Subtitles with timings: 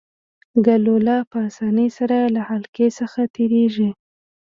[0.65, 3.89] ګلوله په اسانۍ سره له حلقې څخه تیریږي.